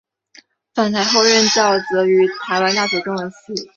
[0.73, 3.69] 返台后任教则于台湾大学中文系。